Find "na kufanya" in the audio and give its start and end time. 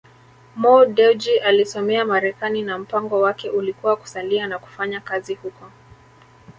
4.47-4.99